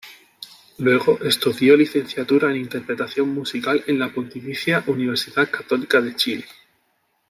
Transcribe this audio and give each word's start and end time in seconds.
Luego 0.79 1.19
estudió 1.21 1.77
Licenciatura 1.77 2.49
en 2.49 2.57
Interpretación 2.61 3.29
Musical 3.31 3.83
en 3.85 3.99
la 3.99 4.09
Pontificia 4.09 4.83
Universidad 4.87 5.47
Católica 5.51 6.01
de 6.01 6.15
Chile. 6.15 6.45